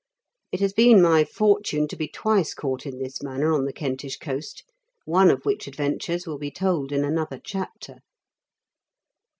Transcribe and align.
It 0.51 0.61
has 0.61 0.73
been 0.73 0.99
my 0.99 1.23
fortune 1.23 1.87
to 1.89 1.95
be 1.95 2.07
twice 2.07 2.55
caught 2.55 2.87
in 2.87 2.97
this 2.97 3.21
manner 3.21 3.53
on 3.53 3.65
the 3.65 3.71
Kentish 3.71 4.17
coast, 4.17 4.63
one 5.05 5.29
of 5.29 5.45
which 5.45 5.67
adventures 5.67 6.25
will 6.25 6.39
be 6.39 6.49
told 6.49 6.91
in 6.91 7.05
another 7.05 7.37
chapter. 7.37 7.99